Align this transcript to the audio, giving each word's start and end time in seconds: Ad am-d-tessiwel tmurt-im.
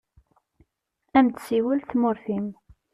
Ad 1.17 1.17
am-d-tessiwel 1.23 1.79
tmurt-im. 1.89 2.47